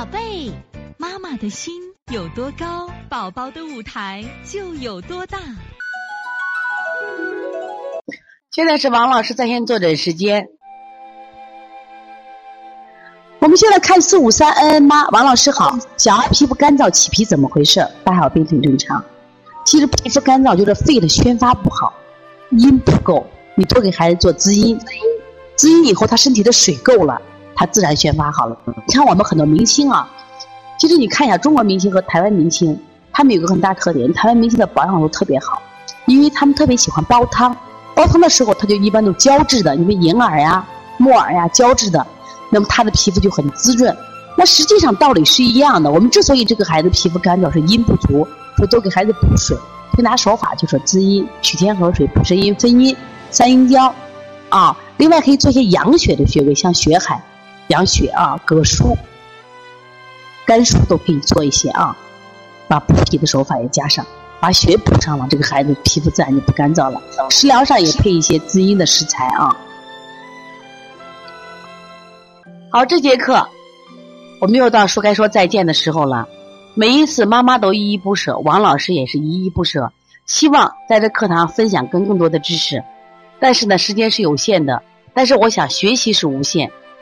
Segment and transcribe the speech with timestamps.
[0.00, 0.50] 宝贝，
[0.96, 1.74] 妈妈的心
[2.10, 5.38] 有多高，宝宝的舞台就有多大。
[8.50, 10.48] 现在是王老师在线坐诊时间。
[13.40, 15.76] 我们现在看四五三 N N 妈，王老师好。
[15.98, 17.86] 小孩皮肤干燥起皮怎么回事？
[18.02, 19.04] 大小便很正常。
[19.66, 21.92] 其实皮肤干燥就是肺的宣发不好，
[22.52, 23.26] 阴不够。
[23.54, 24.80] 你多给孩子做滋阴，
[25.56, 27.20] 滋阴以后他身体的水够了，
[27.60, 28.56] 他自然宣发好了。
[28.86, 30.08] 你看我们很多明星啊，
[30.78, 32.80] 其实你看一下中国明星和台湾明星，
[33.12, 35.60] 他们有个很大特点，台湾明星的保养都特别好，
[36.06, 37.54] 因为他们特别喜欢煲汤。
[37.94, 42.06] 煲汤的时候，他就一般都胶质的，因为银耳呀、木耳呀胶质的，
[42.48, 43.94] 那么他的皮肤就很滋润。
[44.38, 45.90] 那实际上道理是一样的。
[45.90, 49.54] 我们之所以这个孩子皮肤干燥，是阴不足，说多给孩子补水。
[49.92, 52.96] 推拿手法就说滋阴，取天河水补肾阴分阴，
[53.30, 53.92] 三阴交
[54.48, 54.74] 啊。
[54.96, 57.22] 另外可以做一些养血的穴位，像血海、
[57.70, 58.96] 养血啊、葛舒、
[60.44, 61.96] 甘舒都可以做一些啊。
[62.68, 64.06] 把补脾的手法也加上。
[64.42, 66.98] 把血补上了，这个孩子皮肤自然就不干燥了。
[67.28, 69.54] 食疗上也配一些滋阴的食材啊。
[72.72, 73.46] 好，这节课
[74.40, 76.26] 我们又到说该说再见的时候了。
[76.74, 79.92] 每一次妈妈都依依不舍，王老师也是依依不舍，
[80.24, 82.82] 希望在这课堂分享更更多的知识。
[83.40, 86.72] 但是呢，时间是有限的，但是我想学习是无限，